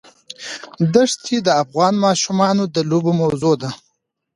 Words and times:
دښتې 0.93 1.37
د 1.43 1.47
افغان 1.63 1.93
ماشومانو 2.05 2.63
د 2.75 2.77
لوبو 2.89 3.11
موضوع 3.21 3.55
ده. 3.61 3.69